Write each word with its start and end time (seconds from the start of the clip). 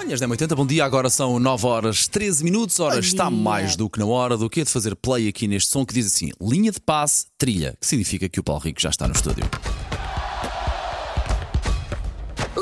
Manhãs 0.00 0.18
10h80, 0.18 0.54
bom 0.54 0.64
dia. 0.64 0.82
Agora 0.82 1.10
são 1.10 1.38
9 1.38 1.66
horas 1.66 2.08
13 2.08 2.42
minutos. 2.42 2.80
Ora, 2.80 2.98
está 2.98 3.30
mais 3.30 3.76
do 3.76 3.88
que 3.90 3.98
na 3.98 4.06
hora 4.06 4.34
do 4.34 4.48
que 4.48 4.64
de 4.64 4.70
fazer 4.70 4.96
play 4.96 5.28
aqui 5.28 5.46
neste 5.46 5.70
som 5.70 5.84
que 5.84 5.92
diz 5.92 6.06
assim: 6.06 6.30
linha 6.40 6.72
de 6.72 6.80
passe, 6.80 7.26
trilha, 7.36 7.76
que 7.78 7.86
significa 7.86 8.26
que 8.26 8.40
o 8.40 8.42
Paulo 8.42 8.62
Rico 8.62 8.80
já 8.80 8.88
está 8.88 9.06
no 9.06 9.12
estúdio. 9.12 9.44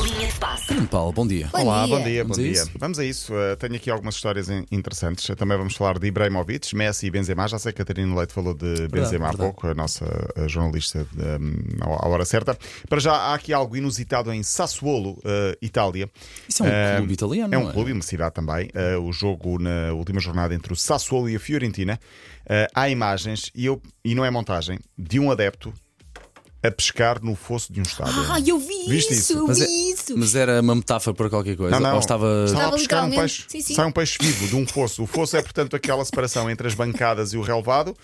Linha 0.09 0.27
de 0.29 0.39
passe. 0.39 0.75
Paulo, 0.87 1.13
bom 1.13 1.27
dia. 1.27 1.49
Bom 1.53 1.61
Olá, 1.63 1.85
dia. 1.87 1.97
bom 1.97 2.05
dia, 2.05 2.25
bom 2.25 2.29
Vamos 2.35 2.39
a 2.39 2.43
dia. 2.43 2.53
isso? 2.53 2.71
Vamos 2.79 2.99
a 2.99 3.05
isso. 3.05 3.33
Uh, 3.35 3.57
tenho 3.59 3.75
aqui 3.75 3.91
algumas 3.91 4.15
histórias 4.15 4.49
in- 4.49 4.65
interessantes. 4.71 5.27
Também 5.37 5.57
vamos 5.59 5.75
falar 5.77 5.99
de 5.99 6.07
Ibrahimovic, 6.07 6.75
Messi 6.75 7.07
e 7.07 7.11
Benzema. 7.11 7.47
Já 7.49 7.59
sei 7.59 7.73
que 7.73 7.83
a 7.83 7.85
Catarina 7.85 8.15
Leite 8.17 8.33
falou 8.33 8.55
de 8.55 8.89
Benzema 8.89 9.27
há 9.27 9.31
verdade. 9.31 9.37
pouco, 9.37 9.67
a 9.67 9.75
nossa 9.75 10.05
uh, 10.37 10.49
jornalista 10.49 11.07
um, 11.17 11.83
à 11.83 12.07
à 12.07 12.09
hora 12.09 12.25
certa. 12.25 12.57
Para 12.89 13.01
já 13.01 13.13
há 13.13 13.35
aqui 13.35 13.53
algo 13.53 13.77
inusitado 13.77 14.33
em 14.33 14.43
Sassuolo, 14.43 15.13
uh, 15.19 15.57
Itália. 15.61 16.09
Isso 16.49 16.65
é 16.65 16.67
um 16.67 16.69
Uh, 16.69 16.97
clube 16.99 17.13
italiano, 17.13 17.55
É 17.55 17.57
não 17.59 17.67
um 17.67 17.71
é? 17.71 17.73
clube 17.73 17.91
e 17.91 17.93
uma 17.93 18.03
cidade 18.03 18.35
também. 18.35 18.69
Uh, 18.69 19.01
o 19.03 19.13
jogo 19.13 19.59
na 19.59 19.93
última 19.93 20.21
jornada 20.21 20.55
entre 20.55 20.73
o 20.73 20.77
Sassuolo 20.77 21.29
e 21.29 21.37
a 21.37 21.41
Fiorentina. 21.41 21.99
Uh, 22.47 22.67
há 22.75 22.89
imagens, 22.89 23.51
e, 23.55 23.67
eu, 23.67 23.81
e 24.05 24.15
não 24.15 24.25
é 24.25 24.31
montagem, 24.31 24.79
de 24.97 25.19
um 25.21 25.31
adepto 25.31 25.73
a 26.63 26.71
pescar 26.73 27.23
no 27.23 27.37
fosso 27.37 27.73
de 27.73 27.79
um 27.79 27.83
estádio. 27.85 28.15
Ah, 28.33 28.41
eu 28.41 28.59
vi 28.59 28.87
Viste 28.89 29.13
isso, 29.13 29.21
isso? 29.21 29.33
eu 29.35 29.47
Mas, 29.47 29.59
vi 29.59 29.65
é- 29.65 29.93
isso. 29.93 30.17
mas 30.19 30.35
era 30.35 30.61
uma 30.61 30.75
metáfora 30.75 31.15
para 31.15 31.31
qualquer 31.31 31.57
coisa? 31.57 31.71
Não, 31.71 31.81
não. 31.81 31.93
Ou 31.95 32.01
estava. 32.01 32.45
Estava 32.47 32.69
a 32.69 32.73
pescar 32.73 33.05
um 33.05 33.09
literalmente- 33.09 33.21
peixe. 33.21 33.45
sim, 33.49 33.61
sim. 33.61 33.75
Sai 33.75 33.87
um 33.87 33.93
peixe 33.93 34.19
vivo 34.21 34.49
de 34.49 34.57
um 34.57 34.67
fosso. 34.67 35.05
O 35.05 35.07
fosso 35.07 35.37
é, 35.37 35.43
portanto, 35.43 35.77
aquela 35.77 36.05
separação 36.05 36.51
entre 36.51 36.67
as 36.67 36.75
bancadas 36.75 37.33
e 37.33 37.37
o 37.37 37.43
relevado. 37.43 37.97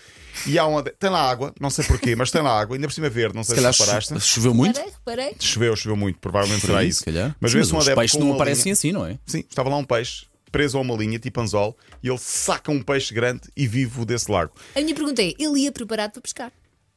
E 0.47 0.57
há 0.57 0.65
um 0.65 0.77
ade- 0.77 0.91
tem 0.99 1.09
lá 1.09 1.29
água, 1.29 1.53
não 1.59 1.69
sei 1.69 1.83
porquê, 1.85 2.15
mas 2.15 2.31
tem 2.31 2.41
lá 2.41 2.59
água, 2.59 2.75
ainda 2.77 2.87
por 2.87 2.93
cima 2.93 3.09
verde, 3.09 3.35
não 3.35 3.43
sei 3.43 3.55
Se 3.55 3.61
calhar 3.61 3.73
se 3.73 3.79
reparaste. 3.81 4.13
cho- 4.13 4.19
choveu 4.19 4.53
muito? 4.53 4.77
Reparei, 4.77 4.93
reparei. 5.25 5.35
Choveu, 5.39 5.75
choveu 5.75 5.95
muito, 5.97 6.19
provavelmente 6.19 6.61
Por 6.61 6.67
será 6.67 6.83
isso. 6.83 6.99
se 6.99 7.05
calhar. 7.05 7.35
Mas 7.39 7.51
vê-se 7.53 7.73
um 7.73 7.77
os 7.77 7.83
adepto 7.85 7.99
peixes 7.99 8.13
com 8.17 8.19
não 8.23 8.27
uma 8.31 8.35
aparecem 8.35 8.63
linha- 8.63 8.73
assim, 8.73 8.91
não 8.91 9.05
é? 9.05 9.17
Sim, 9.25 9.39
estava 9.49 9.69
lá 9.69 9.77
um 9.77 9.83
peixe 9.83 10.25
preso 10.51 10.77
a 10.77 10.81
uma 10.81 10.95
linha, 10.95 11.19
tipo 11.19 11.41
anzol, 11.41 11.75
e 12.01 12.07
ele 12.07 12.17
saca 12.17 12.71
um 12.71 12.81
peixe 12.81 13.13
grande 13.13 13.41
e 13.57 13.67
vivo 13.67 14.05
desse 14.05 14.31
lago. 14.31 14.53
A 14.75 14.79
minha 14.79 14.95
pergunta 14.95 15.21
é: 15.21 15.33
ele 15.37 15.59
ia 15.61 15.71
preparado 15.71 16.11
para 16.13 16.21
pescar? 16.21 16.51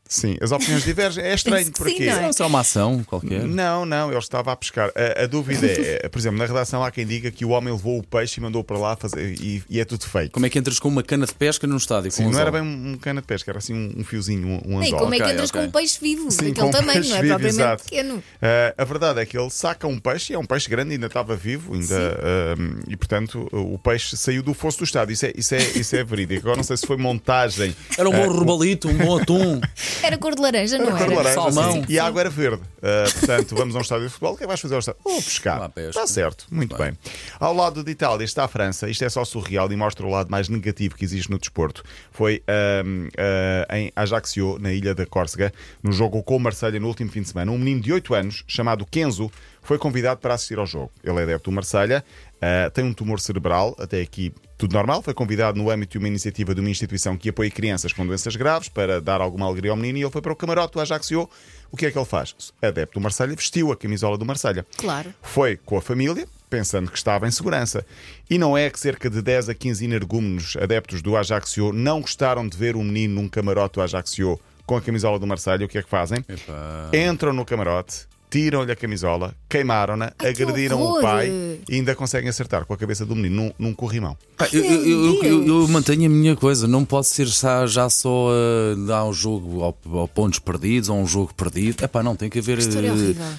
Sim, 0.08 0.38
as 0.40 0.50
opiniões 0.50 0.84
divergem. 0.84 1.22
É 1.22 1.34
estranho, 1.34 1.66
sim, 1.66 1.72
porque. 1.72 2.06
não 2.06 2.12
é? 2.14 2.32
Será 2.32 2.46
uma 2.46 2.60
ação 2.60 3.04
qualquer. 3.04 3.44
Não, 3.44 3.84
não, 3.84 4.08
ele 4.08 4.18
estava 4.18 4.50
a 4.50 4.56
pescar. 4.56 4.90
A, 4.96 5.24
a 5.24 5.26
dúvida 5.26 5.66
é, 5.66 6.00
é, 6.04 6.08
por 6.08 6.18
exemplo, 6.18 6.38
na 6.38 6.46
redação 6.46 6.82
há 6.82 6.90
quem 6.90 7.06
diga 7.06 7.30
que 7.30 7.44
o 7.44 7.50
homem 7.50 7.72
levou 7.72 7.98
o 7.98 8.02
peixe 8.02 8.40
e 8.40 8.42
mandou 8.42 8.64
para 8.64 8.78
lá 8.78 8.96
fazer, 8.96 9.38
e, 9.38 9.62
e 9.68 9.78
é 9.78 9.84
tudo 9.84 10.06
fake. 10.06 10.30
Como 10.30 10.46
é 10.46 10.50
que 10.50 10.58
entras 10.58 10.78
com 10.78 10.88
uma 10.88 11.02
cana 11.02 11.26
de 11.26 11.34
pesca 11.34 11.66
num 11.66 11.76
estádio? 11.76 12.10
Sim, 12.10 12.26
um 12.26 12.30
não 12.30 12.40
era 12.40 12.50
bem 12.50 12.62
um, 12.62 12.92
um 12.92 12.96
cana 12.96 13.20
de 13.20 13.26
pesca, 13.26 13.50
era 13.50 13.58
assim 13.58 13.74
um, 13.74 14.00
um 14.00 14.04
fiozinho, 14.04 14.48
um, 14.48 14.74
um 14.74 14.78
anzol. 14.78 14.98
como 14.98 15.14
é 15.14 15.18
que 15.18 15.30
entras 15.30 15.50
ok. 15.50 15.60
com 15.60 15.66
um 15.66 15.70
peixe 15.70 15.98
vivo? 16.00 16.30
Sim, 16.30 16.48
daquele 16.48 16.66
um 16.66 16.70
tamanho, 16.70 16.92
peixe 16.94 17.10
não 17.10 17.16
é 17.16 17.22
vivo, 17.22 17.34
propriamente 17.34 17.60
exato. 17.60 17.84
pequeno. 17.84 18.22
Ah, 18.40 18.74
a 18.78 18.84
verdade 18.84 19.20
é 19.20 19.26
que 19.26 19.36
ele 19.36 19.50
saca 19.50 19.86
um 19.86 19.98
peixe, 19.98 20.32
e 20.32 20.36
é 20.36 20.38
um 20.38 20.46
peixe 20.46 20.70
grande, 20.70 20.92
ainda 20.92 21.06
estava 21.06 21.36
vivo, 21.36 21.74
ainda, 21.74 21.96
ah, 21.96 22.54
e 22.88 22.96
portanto 22.96 23.46
o 23.52 23.78
peixe 23.78 24.16
saiu 24.16 24.42
do 24.42 24.54
fosso 24.54 24.78
do 24.78 24.84
estado. 24.84 25.12
Isso 25.12 25.26
é, 25.26 25.32
isso 25.36 25.54
é, 25.54 25.58
isso 25.58 25.96
é 25.96 26.02
verídico. 26.02 26.40
Agora 26.40 26.56
não 26.56 26.64
sei 26.64 26.76
se 26.76 26.86
foi 26.86 26.96
montagem. 26.96 27.76
Era 27.96 28.08
um 28.08 28.12
bom 28.12 28.28
robalito, 28.28 28.88
um 28.88 28.94
bom 28.96 29.18
atum. 29.18 29.60
Era 30.02 30.16
cor 30.18 30.34
de 30.34 30.40
laranja, 30.42 30.78
não 30.78 30.86
Cor 30.86 30.96
de 30.96 31.02
era? 31.04 31.14
laranja, 31.14 31.34
Salmão. 31.34 31.72
sim. 31.72 31.84
E 31.88 31.98
a 31.98 32.06
água 32.06 32.20
era 32.20 32.30
verde. 32.30 32.62
Ah, 32.82 33.04
portanto, 33.12 33.54
vamos 33.56 33.74
a 33.74 33.78
um 33.78 33.82
estádio 33.82 34.04
de 34.06 34.10
futebol. 34.10 34.32
O 34.34 34.36
que 34.36 34.42
é 34.42 34.46
que 34.46 34.48
vais 34.48 34.60
fazer 34.60 34.74
ao 34.74 34.78
estádio? 34.80 35.00
Vou 35.04 35.22
pescar. 35.22 35.70
Está 35.76 36.06
certo, 36.06 36.46
muito 36.50 36.76
bem. 36.76 36.96
Ao 37.40 37.52
lado 37.54 37.82
de 37.82 37.90
Itália 37.90 38.24
está 38.24 38.44
a 38.44 38.48
França. 38.48 38.88
Isto 38.88 39.04
é 39.04 39.08
só 39.08 39.24
surreal 39.24 39.70
e 39.72 39.76
mostra 39.76 40.06
o 40.06 40.10
lado 40.10 40.30
mais 40.30 40.48
negativo 40.48 40.94
que 40.94 41.04
existe 41.04 41.30
no 41.30 41.38
desporto. 41.38 41.82
Foi 42.12 42.42
ah, 42.46 43.76
em 43.76 43.92
Ajaccio, 43.96 44.58
na 44.60 44.72
ilha 44.72 44.94
da 44.94 45.06
Córcega, 45.06 45.52
no 45.82 45.92
jogo 45.92 46.22
com 46.22 46.36
o 46.36 46.40
Marselha 46.40 46.78
no 46.78 46.86
último 46.88 47.10
fim 47.10 47.22
de 47.22 47.28
semana. 47.28 47.50
Um 47.50 47.58
menino 47.58 47.80
de 47.80 47.92
8 47.92 48.14
anos, 48.14 48.44
chamado 48.46 48.86
Kenzo, 48.86 49.30
foi 49.62 49.78
convidado 49.78 50.20
para 50.20 50.34
assistir 50.34 50.58
ao 50.58 50.66
jogo. 50.66 50.90
Ele 51.04 51.18
é 51.18 51.22
adepto 51.24 51.50
do 51.50 51.54
Marselha, 51.54 52.04
ah, 52.40 52.70
tem 52.70 52.84
um 52.84 52.92
tumor 52.94 53.20
cerebral, 53.20 53.74
até 53.78 54.00
aqui 54.00 54.32
tudo 54.58 54.72
normal. 54.72 55.00
Foi 55.00 55.14
convidado 55.14 55.56
no 55.56 55.70
âmbito 55.70 55.92
de 55.92 55.98
uma 55.98 56.08
iniciativa 56.08 56.52
de 56.54 56.60
uma 56.60 56.68
instituição 56.68 57.16
que 57.16 57.28
apoia 57.28 57.50
crianças 57.50 57.92
com 57.92 58.04
doenças 58.04 58.34
graves 58.34 58.68
para 58.68 59.00
dar 59.00 59.20
alguma 59.20 59.46
alegria 59.46 59.70
ao 59.70 59.76
menino 59.76 59.98
e 59.98 60.02
ele 60.02 60.10
foi 60.10 60.20
para 60.20 60.32
o 60.32 60.36
camarote 60.36 60.74
do 60.74 60.80
Ajaccio. 60.80 61.30
O 61.70 61.76
que 61.76 61.86
é 61.86 61.90
que 61.90 61.98
ele 61.98 62.04
faz? 62.04 62.34
Adepto 62.60 62.98
do 62.98 63.02
Marselha, 63.02 63.34
vestiu 63.34 63.70
a 63.70 63.76
camisola 63.76 64.18
do 64.18 64.26
Marselha. 64.26 64.66
Claro. 64.76 65.14
Foi 65.22 65.56
com 65.56 65.78
a 65.78 65.82
família, 65.82 66.26
pensando 66.50 66.90
que 66.90 66.96
estava 66.96 67.28
em 67.28 67.30
segurança. 67.30 67.86
E 68.28 68.36
não 68.36 68.58
é 68.58 68.68
que 68.68 68.80
cerca 68.80 69.08
de 69.08 69.22
10 69.22 69.50
a 69.50 69.54
15 69.54 69.84
energúmenos 69.84 70.56
adeptos 70.56 71.00
do 71.00 71.16
Ajaccio 71.16 71.72
não 71.72 72.00
gostaram 72.00 72.48
de 72.48 72.56
ver 72.56 72.74
um 72.74 72.82
menino 72.82 73.22
num 73.22 73.28
camarote 73.28 73.74
do 73.74 73.82
Ajaccio 73.82 74.40
com 74.66 74.76
a 74.76 74.82
camisola 74.82 75.18
do 75.18 75.26
Marselha. 75.26 75.64
O 75.64 75.68
que 75.68 75.78
é 75.78 75.82
que 75.82 75.88
fazem? 75.88 76.18
Epá. 76.28 76.90
Entram 76.92 77.32
no 77.32 77.44
camarote, 77.44 78.07
tiram-lhe 78.30 78.70
a 78.72 78.76
camisola, 78.76 79.34
queimaram-na, 79.48 80.12
Ai, 80.18 80.32
que 80.34 80.42
agrediram 80.42 80.78
o 80.80 80.84
horror! 80.84 81.02
pai 81.02 81.28
e 81.68 81.74
ainda 81.74 81.94
conseguem 81.94 82.28
acertar 82.28 82.64
com 82.66 82.72
a 82.74 82.76
cabeça 82.76 83.04
do 83.06 83.14
menino 83.16 83.52
num, 83.58 83.68
num 83.68 83.74
corrimão. 83.74 84.16
Pá, 84.36 84.48
eu, 84.52 84.64
eu- 84.64 84.86
eu- 84.86 85.22
eu- 85.24 85.46
eu 85.46 85.68
mantenho 85.68 86.06
a 86.06 86.08
minha 86.08 86.36
coisa, 86.36 86.66
não 86.68 86.84
pode 86.84 87.06
ser 87.08 87.26
já, 87.26 87.66
já 87.66 87.88
só 87.90 88.28
uh, 88.30 88.86
dar 88.86 89.04
um 89.04 89.12
jogo 89.12 89.62
ao, 89.62 89.76
ao 89.98 90.08
pontos 90.08 90.38
perdidos 90.38 90.88
ou 90.88 90.96
um 90.96 91.06
jogo 91.06 91.32
perdido. 91.34 91.82
Epá, 91.84 92.02
não, 92.02 92.14
tem 92.14 92.28
que 92.30 92.38
haver 92.38 92.58
uh, 92.58 92.60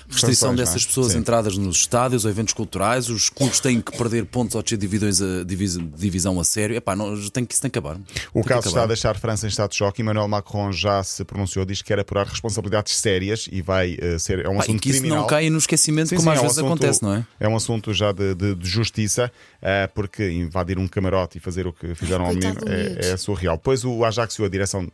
restrição 0.10 0.50
Sanções, 0.50 0.58
dessas 0.58 0.76
não 0.76 0.82
é? 0.82 0.88
pessoas 0.88 1.12
Sim. 1.14 1.20
entradas 1.20 1.58
nos 1.58 1.78
estádios 1.78 2.26
ou 2.26 2.32
eventos 2.32 2.54
culturais, 2.54 3.10
os 3.10 3.30
clubes 3.30 3.60
têm 3.60 3.80
que 3.82 3.98
perder 3.98 4.26
pontos 4.26 4.56
ao 4.56 4.62
descer 4.64 4.78
divisões 4.78 5.22
a, 5.22 5.44
divis- 5.46 5.78
divisão 5.98 6.40
a 6.40 6.44
sério. 6.44 6.76
Epá, 6.76 6.96
não, 6.96 7.16
tem 7.30 7.46
que, 7.46 7.54
isso 7.54 7.62
tem 7.62 7.70
que 7.72 7.78
acabar. 7.80 7.98
O 8.34 8.44
caso 8.44 8.60
está 8.60 8.70
acabar. 8.72 8.84
a 8.84 8.88
deixar 8.88 9.18
França 9.20 9.46
em 9.46 9.50
estado 9.50 9.70
de 9.72 9.78
choque. 9.78 10.02
Emmanuel 10.02 10.28
Macron 10.28 10.72
já 10.72 11.04
se 11.04 11.24
pronunciou, 11.24 11.66
diz 11.66 11.82
que 11.82 11.88
quer 11.90 12.00
apurar 12.00 12.26
responsabilidades 12.28 12.96
sérias 12.98 13.48
e 13.52 13.62
vai 13.62 13.98
eh, 14.00 14.18
ser. 14.20 14.46
É 14.46 14.50
um 14.50 14.58
Pá, 14.58 14.66
e 14.68 14.79
assunto 14.80 14.84
que 14.84 14.90
isso 14.90 15.00
criminal. 15.00 15.22
não 15.22 15.28
caia 15.28 15.50
no 15.50 15.58
esquecimento, 15.58 16.10
Sim, 16.10 16.16
como 16.16 16.30
sim, 16.30 16.34
às 16.34 16.38
é 16.38 16.40
um 16.40 16.44
vezes 16.44 16.58
assunto- 16.58 16.68
acontece, 16.74 17.04
não 17.04 17.14
é? 17.16 17.26
É 17.40 17.48
um 17.48 17.56
assunto 17.56 17.94
já 17.94 18.12
de, 18.12 18.34
de- 18.36 18.56
de 18.56 18.68
justiça, 18.68 19.32
eh, 19.62 19.88
porque 19.94 20.30
invadir 20.30 20.78
um 20.80 20.88
camarote 20.88 21.38
e 21.38 21.42
fazer 21.42 21.68
o 21.68 21.74
que 21.74 21.94
fizeram 21.96 22.26
ao 22.26 22.34
menino 22.34 22.58
é, 22.68 23.12
é 23.12 23.18
surreal. 23.18 23.58
Depois 23.58 23.84
o 23.86 24.04
Ajaxio, 24.06 24.46
a 24.46 24.50
direção, 24.50 24.88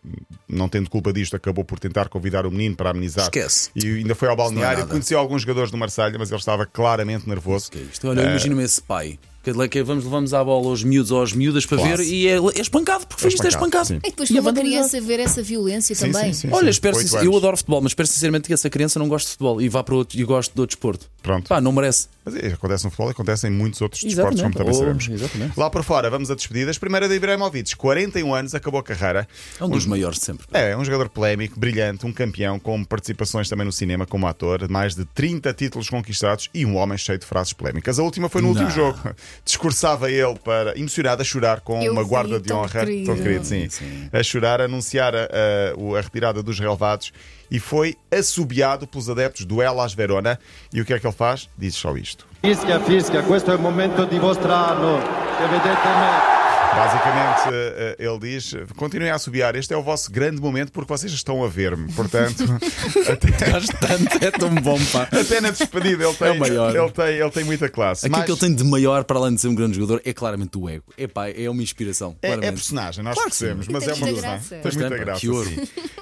não 0.48 0.68
tendo 0.68 0.90
culpa 0.90 1.12
disto, 1.14 1.36
acabou 1.36 1.64
por 1.64 1.80
tentar 1.80 2.10
convidar 2.10 2.46
o 2.46 2.52
menino 2.52 2.76
para 2.76 2.90
amenizar. 2.90 3.26
Esquece. 3.26 3.70
E 3.76 3.86
ainda 4.00 4.16
foi 4.16 4.28
ao 4.28 4.34
é 4.34 4.38
balneário. 4.38 4.80
nada. 4.80 4.92
Conheceu 4.92 5.18
alguns 5.20 5.42
jogadores 5.44 5.72
do 5.72 5.78
Marselha, 5.78 6.18
mas 6.18 6.30
ele 6.32 6.40
estava 6.40 6.66
claramente 6.66 7.28
nervoso. 7.28 7.70
É 7.76 7.80
isto? 7.80 8.08
Olha, 8.08 8.22
imagina-me 8.22 8.64
esse 8.64 8.82
pai. 8.82 9.20
Que, 9.46 9.68
que 9.70 9.84
vamos, 9.84 10.04
levamos 10.04 10.34
à 10.34 10.44
bola 10.44 10.70
aos 10.70 10.84
miúdos 10.84 11.12
ou 11.12 11.22
às 11.22 11.32
miúdas 11.32 11.66
para 11.68 11.78
Classe. 11.78 11.98
ver 11.98 12.04
e 12.04 12.28
é, 12.28 12.38
é 12.38 12.62
espancado, 12.62 13.06
porque 13.06 13.22
foi 13.22 13.30
isto, 13.30 13.46
é 13.46 13.50
espancado, 13.50 13.88
sim. 13.88 13.98
E 14.04 14.10
depois 14.10 14.30
E 14.30 14.34
para 14.34 14.42
a 14.42 14.46
uma 14.46 14.54
criança 14.54 15.00
ver 15.00 15.20
essa 15.20 15.44
violência 15.44 15.96
Sim, 15.96 16.12
também. 16.12 16.34
sim, 16.34 16.48
sim. 16.48 16.50
Olha, 16.52 16.66
sim. 16.66 16.70
espero 16.72 16.98
eu 17.24 17.38
adoro 17.38 17.56
futebol, 17.56 17.80
mas 17.82 17.92
espero 17.92 18.08
sinceramente 18.08 18.48
que 18.48 18.54
essa 18.54 18.70
criança 18.72 18.98
não 18.98 19.08
goste 19.08 19.28
de 19.28 19.32
futebol 19.34 19.62
e 19.62 19.70
vá 19.70 19.84
para 19.84 19.96
outro 19.96 20.20
e 20.20 20.24
goste 20.24 20.54
de 20.54 20.60
outro 20.60 20.76
desporto. 20.76 21.08
Pronto. 21.26 21.50
Pá, 21.50 21.60
não 21.60 21.72
merece. 21.72 22.08
Mas 22.24 22.36
é, 22.36 22.48
acontece 22.48 22.84
no 22.86 22.90
futebol 22.90 23.10
e 23.10 23.12
acontece 23.12 23.48
em 23.48 23.52
muitos 23.52 23.82
outros 23.82 24.04
desportos, 24.04 24.42
como 24.42 24.54
também 24.54 24.72
Oh, 24.74 24.78
sabemos. 24.80 25.08
exatamente. 25.10 25.60
Lá 25.60 25.70
por 25.70 25.84
fora, 25.84 26.10
vamos 26.10 26.32
a 26.32 26.36
despedidas. 26.36 26.78
Primeira 26.78 27.08
de 27.08 27.16
Ibrahimovic, 27.16 27.76
41 27.76 28.34
anos, 28.34 28.56
acabou 28.56 28.80
a 28.80 28.84
carreira. 28.84 29.28
É 29.60 29.64
um 29.64 29.70
dos 29.70 29.86
maiores 29.86 30.18
de 30.20 30.26
sempre. 30.26 30.46
É, 30.52 30.76
um 30.76 30.84
jogador 30.86 31.10
polémico, 31.10 31.60
brilhante, 31.60 32.06
um 32.06 32.12
campeão, 32.14 32.60
com 32.60 32.84
participações 32.84 33.48
também 33.50 33.66
no 33.66 33.72
cinema 33.72 34.06
como 34.08 34.26
ator, 34.28 34.68
mais 34.70 34.96
de 34.96 35.06
30 35.06 35.54
títulos 35.54 35.90
conquistados 35.90 36.50
e 36.54 36.66
um 36.66 36.78
homem 36.78 36.98
cheio 36.98 37.18
de 37.20 37.26
frases 37.26 37.54
polémicas. 37.54 38.00
A 38.00 38.04
última 38.04 38.28
foi 38.30 38.42
no 38.42 38.48
último 38.50 38.66
Não. 38.70 38.76
jogo. 38.76 39.00
Discursava 39.44 40.10
ele 40.12 40.36
para, 40.44 40.78
emocionado, 40.78 41.22
a 41.22 41.26
chorar 41.26 41.62
com 41.62 41.82
Eu 41.82 41.92
uma 41.92 42.04
vi, 42.04 42.10
guarda 42.10 42.40
de 42.40 42.52
honra. 42.52 42.86
querido. 42.86 43.06
Tão 43.06 43.16
querido, 43.18 43.46
sim. 43.46 43.70
Sim. 43.70 44.10
A 44.12 44.24
chorar, 44.24 44.62
a 44.62 44.66
anunciar 44.66 45.14
a, 45.16 45.20
a- 45.26 45.98
a 45.98 46.02
retirada 46.02 46.42
dos 46.42 46.60
relevados 46.60 47.12
e 47.52 47.60
foi 47.60 47.96
assobiado 48.12 48.88
pelos 48.88 49.08
adeptos 49.10 49.46
do 49.46 49.62
Elas 49.62 49.94
Verona. 49.94 50.40
E 50.74 50.82
o 50.82 50.86
que 50.86 50.94
é 50.94 51.00
que 51.00 51.06
ele 51.06 51.14
faz? 51.16 51.50
Diz 51.56 51.76
só 51.76 51.96
isto. 51.96 52.26
Fischia, 52.42 52.80
fischia, 52.80 53.24
questo 53.24 53.52
è 53.52 53.56
il 53.56 53.62
momento 53.62 54.06
dimostrarlo, 54.06 55.00
che 55.38 55.48
vedete 55.48 55.88
me. 55.98 56.35
Basicamente, 56.76 57.50
eh, 57.54 57.96
ele 58.00 58.20
diz: 58.20 58.54
continuem 58.76 59.10
a 59.12 59.16
assobiar, 59.16 59.56
este 59.56 59.74
é 59.74 59.78
o 59.78 59.84
vosso 59.84 60.12
grande 60.12 60.42
momento 60.42 60.72
porque 60.72 60.92
vocês 60.92 61.12
estão 61.12 61.44
a 61.44 61.48
ver-me. 61.48 61.92
Portanto, 61.94 62.44
até, 63.10 63.50
Bastante, 63.52 64.26
é 64.26 64.32
tão 64.32 64.54
bom, 64.56 64.78
pá. 64.92 65.04
até 65.04 65.40
na 65.40 65.52
despedida 65.52 66.04
ele 66.04 66.14
tem, 66.16 66.28
É 66.28 66.32
o 66.32 66.40
maior. 66.40 66.76
ele 66.76 66.92
tem, 66.92 67.08
ele 67.16 67.30
tem 67.30 67.44
muita 67.44 67.70
classe. 67.70 68.06
Aquilo 68.06 68.18
Mas 68.18 68.26
que 68.26 68.32
ele 68.32 68.40
tem 68.40 68.54
de 68.56 68.64
maior, 68.64 69.04
para 69.04 69.18
além 69.18 69.36
de 69.36 69.42
ser 69.42 69.48
um 69.48 69.56
grande 69.56 69.76
jogador, 69.76 70.02
é 70.04 70.14
claramente 70.14 70.58
o 70.58 70.70
ego. 70.70 70.86
É 70.98 71.08
pá, 71.08 71.30
é 71.30 71.50
uma 71.50 71.64
inspiração. 71.64 72.16
é, 72.22 72.32
é 72.32 72.52
personagem, 72.52 73.04
nós 73.04 73.14
Claro 73.16 73.30
percebemos, 73.30 73.68
mas 73.68 73.88
é 73.88 73.94
uma 73.94 74.12
graça. 74.12 74.56
Tem 74.58 74.72
muita 74.74 74.98
graça. 74.98 75.22
que 75.22 75.30
ouro. 75.30 75.50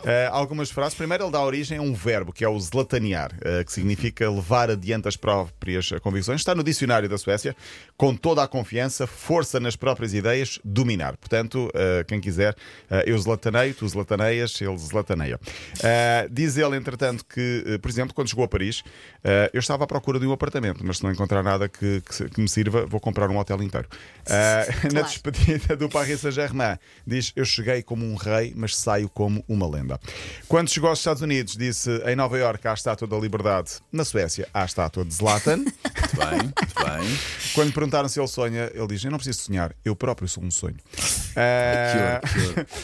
Eh, 0.05 0.27
algumas 0.31 0.69
frases. 0.69 0.95
Primeiro, 0.95 1.23
ele 1.23 1.31
dá 1.31 1.41
origem 1.41 1.77
a 1.77 1.81
um 1.81 1.93
verbo 1.93 2.33
que 2.33 2.43
é 2.43 2.49
o 2.49 2.59
zlatanear, 2.59 3.31
eh, 3.41 3.63
que 3.63 3.71
significa 3.71 4.29
levar 4.29 4.69
adiante 4.69 5.07
as 5.07 5.15
próprias 5.15 5.89
convicções. 6.01 6.41
Está 6.41 6.53
no 6.53 6.63
dicionário 6.63 7.07
da 7.07 7.17
Suécia, 7.17 7.55
com 7.95 8.13
toda 8.15 8.43
a 8.43 8.47
confiança, 8.47 9.07
força 9.07 9.59
nas 9.59 9.75
próprias 9.75 10.13
ideias, 10.13 10.59
dominar. 10.63 11.17
Portanto, 11.17 11.69
uh, 11.69 12.05
quem 12.07 12.19
quiser, 12.21 12.53
uh, 12.89 12.95
eu 13.05 13.17
zlataneio, 13.17 13.73
tu 13.73 13.87
zlataneias, 13.87 14.59
ele 14.61 14.77
zlataneia. 14.77 15.39
Uh, 15.77 16.29
diz 16.31 16.57
ele, 16.57 16.75
entretanto, 16.77 17.25
que, 17.25 17.63
uh, 17.67 17.79
por 17.79 17.89
exemplo, 17.89 18.13
quando 18.13 18.29
chegou 18.29 18.45
a 18.45 18.47
Paris, 18.47 18.79
uh, 18.79 19.49
eu 19.53 19.59
estava 19.59 19.83
à 19.83 19.87
procura 19.87 20.19
de 20.19 20.25
um 20.27 20.31
apartamento, 20.31 20.83
mas 20.85 20.97
se 20.97 21.03
não 21.03 21.11
encontrar 21.11 21.43
nada 21.43 21.67
que, 21.67 22.01
que, 22.01 22.29
que 22.29 22.41
me 22.41 22.47
sirva, 22.47 22.85
vou 22.85 22.99
comprar 22.99 23.29
um 23.29 23.37
hotel 23.37 23.61
inteiro. 23.61 23.87
Uh, 24.27 24.73
Na 24.93 25.01
Claro. 25.03 25.07
despedida 25.07 25.75
do 25.75 25.89
Paris 25.89 26.19
Saint-Germain, 26.21 26.77
diz: 27.05 27.31
Eu 27.35 27.43
cheguei 27.45 27.81
como 27.83 28.05
um 28.05 28.15
rei, 28.15 28.53
mas 28.55 28.75
saio 28.75 29.09
como 29.09 29.43
uma 29.47 29.67
lenda. 29.69 29.99
Quando 30.47 30.69
chegou 30.69 30.89
aos 30.89 30.99
Estados 30.99 31.21
Unidos, 31.21 31.55
disse: 31.57 31.89
Em 32.05 32.15
Nova 32.15 32.37
Iorque 32.37 32.67
há 32.67 32.71
a 32.71 32.73
estátua 32.73 33.07
da 33.07 33.17
Liberdade, 33.17 33.71
na 33.91 34.05
Suécia 34.05 34.47
há 34.53 34.61
a 34.61 34.65
estátua 34.65 35.03
de 35.03 35.13
Zlatan. 35.13 35.57
Muito 35.57 35.75
bem, 36.17 36.39
muito 36.39 36.75
bem. 36.75 37.17
Quando 37.53 37.67
lhe 37.67 37.73
perguntaram 37.73 38.07
se 38.07 38.19
ele 38.19 38.27
sonha, 38.27 38.71
ele 38.73 38.87
diz: 38.87 39.03
Eu 39.03 39.11
não 39.11 39.17
preciso 39.17 39.41
sonhar, 39.41 39.73
eu 39.83 39.95
próprio 39.95 40.27
sou 40.27 40.43
um 40.43 40.51
sonho. 40.53 40.77
Que 40.95 41.23
Uh, 41.33 42.21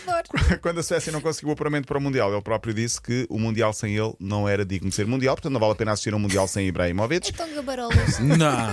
horror, 0.07 0.23
que 0.23 0.37
horror. 0.39 0.59
quando 0.61 0.79
a 0.79 0.83
Suécia 0.83 1.11
não 1.11 1.21
conseguiu 1.21 1.49
o 1.49 1.51
apuramento 1.51 1.87
para 1.87 1.97
o 1.97 2.01
Mundial, 2.01 2.31
ele 2.33 2.41
próprio 2.41 2.73
disse 2.73 2.99
que 2.99 3.27
o 3.29 3.37
Mundial 3.37 3.71
sem 3.73 3.95
ele 3.95 4.13
não 4.19 4.49
era 4.49 4.65
digno 4.65 4.89
de 4.89 4.95
ser 4.95 5.05
Mundial, 5.05 5.35
portanto 5.35 5.53
não 5.53 5.59
vale 5.59 5.73
a 5.73 5.75
pena 5.75 5.91
assistir 5.91 6.13
a 6.13 6.15
um 6.15 6.19
Mundial 6.19 6.47
sem 6.47 6.67
Ibrahimovic. 6.67 7.29
Então, 7.29 7.47
gabarolas. 7.53 8.17
Não. 8.19 8.69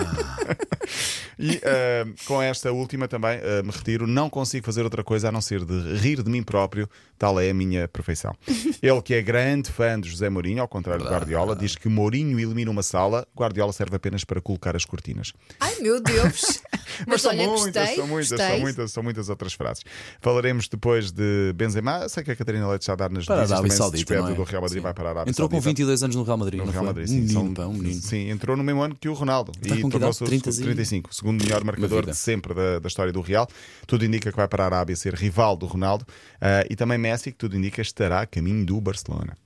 E 1.38 1.56
uh, 1.56 2.14
com 2.24 2.40
esta 2.40 2.72
última 2.72 3.06
também 3.06 3.38
uh, 3.38 3.64
me 3.64 3.70
retiro, 3.70 4.06
não 4.06 4.30
consigo 4.30 4.64
fazer 4.64 4.82
outra 4.82 5.04
coisa 5.04 5.28
a 5.28 5.32
não 5.32 5.42
ser 5.42 5.64
de 5.64 5.96
rir 5.96 6.22
de 6.22 6.30
mim 6.30 6.42
próprio, 6.42 6.88
tal 7.18 7.38
é 7.38 7.50
a 7.50 7.54
minha 7.54 7.86
perfeição. 7.88 8.34
Ele 8.82 9.02
que 9.02 9.12
é 9.14 9.20
grande 9.20 9.70
fã 9.70 10.00
de 10.00 10.08
José 10.08 10.30
Mourinho, 10.30 10.62
ao 10.62 10.68
contrário 10.68 11.04
de 11.04 11.10
Guardiola, 11.10 11.54
diz 11.54 11.74
que 11.74 11.88
Mourinho 11.88 12.38
elimina 12.40 12.70
uma 12.70 12.82
sala, 12.82 13.26
Guardiola 13.36 13.72
serve 13.72 13.96
apenas 13.96 14.24
para 14.24 14.40
colocar 14.40 14.74
as 14.74 14.84
cortinas. 14.84 15.32
Ai, 15.60 15.74
meu 15.80 16.00
Deus. 16.00 16.62
Mas, 17.06 17.22
são 17.22 17.30
olha, 17.30 17.46
muitas, 17.48 17.64
gostei. 17.64 17.96
são 17.96 18.06
muitas, 18.06 18.30
gostei. 18.30 18.48
são 18.50 18.60
muitas, 18.60 18.92
são 18.92 19.02
muitas 19.02 19.28
outras 19.28 19.52
frases. 19.54 19.84
Falaremos 20.20 20.68
depois 20.68 21.10
de 21.12 21.52
Benzema. 21.54 22.08
Sei 22.08 22.22
que 22.22 22.30
a 22.30 22.36
Catarina 22.36 22.68
Leite 22.68 22.82
está 22.82 22.92
a 22.92 22.96
dar 22.96 23.10
nas 23.10 23.24
Para 23.26 23.36
notícias 23.36 23.58
também 23.60 23.76
Saudita, 23.76 24.14
é? 24.14 24.34
do 24.34 24.42
Real 24.44 24.62
Madrid, 24.62 24.78
Sim. 24.78 24.82
vai 24.82 24.94
para 24.94 25.08
a 25.08 25.10
Arábia 25.10 25.30
Entrou 25.30 25.48
com 25.48 25.54
Saudita. 25.56 25.68
22 25.70 26.02
anos 26.02 26.16
no 26.16 26.22
Real 26.22 26.36
Madrid. 26.38 26.60
No 26.60 26.70
Real? 26.70 26.84
Madrid, 26.84 27.04
um 27.04 27.08
sim. 27.08 27.20
menino, 27.20 27.54
São- 27.56 27.68
um 27.70 27.72
menino. 27.72 28.00
Sim, 28.00 28.30
entrou 28.30 28.56
no 28.56 28.64
mesmo 28.64 28.82
ano 28.82 28.94
que 28.98 29.08
o 29.08 29.14
Ronaldo 29.14 29.52
Está 29.62 29.74
e 29.76 29.80
com 29.82 29.88
tornou-se 29.90 30.22
o 30.22 30.26
idade? 30.26 30.42
30 30.42 30.60
e- 30.60 30.64
35, 30.64 31.14
segundo 31.14 31.42
melhor 31.44 31.64
marcador 31.64 32.06
de 32.06 32.14
sempre 32.14 32.54
da, 32.54 32.78
da 32.78 32.88
história 32.88 33.12
do 33.12 33.20
Real. 33.20 33.48
Tudo 33.86 34.04
indica 34.04 34.30
que 34.30 34.36
vai 34.36 34.48
para 34.48 34.62
a 34.64 34.66
Arábia 34.66 34.94
ser 34.96 35.14
rival 35.14 35.56
do 35.56 35.66
Ronaldo 35.66 36.06
Ah, 36.40 36.64
e 36.68 36.76
também 36.76 36.98
Messi, 36.98 37.30
que 37.32 37.38
tudo 37.38 37.56
indica 37.56 37.80
estará 37.82 38.20
a 38.22 38.26
caminho 38.26 38.64
do 38.64 38.80
Barcelona. 38.80 39.36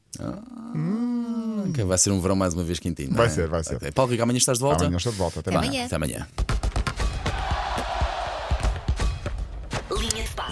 Ok, 1.68 1.84
Vai 1.84 1.98
ser 1.98 2.10
um 2.10 2.20
verão 2.20 2.34
mais 2.36 2.52
uma 2.54 2.64
vez 2.64 2.78
quentinho. 2.78 3.12
Vai 3.14 3.26
é? 3.26 3.28
ser, 3.28 3.48
vai 3.48 3.62
ser. 3.62 3.92
Paulo 3.92 4.10
Rico, 4.10 4.22
amanhã 4.22 4.38
estás 4.38 4.58
de 4.58 4.62
volta? 4.64 4.84
Amanhã 4.84 4.96
estou 4.96 5.12
de 5.12 5.18
volta. 5.18 5.40
Até 5.40 5.54
amanhã. 5.54 5.86
Até 5.86 5.96
amanhã. 5.96 6.26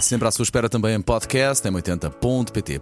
Sempre 0.01 0.27
à 0.27 0.31
sua 0.31 0.43
espera 0.43 0.69
também 0.69 0.95
em 0.95 1.01
podcast, 1.01 1.67
em 1.67 1.71
80.pt. 1.71 2.77